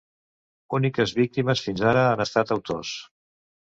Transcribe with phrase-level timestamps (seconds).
[0.77, 2.99] Úniques víctimes fins ara han estat autors.